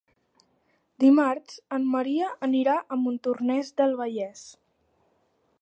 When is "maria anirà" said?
1.97-2.79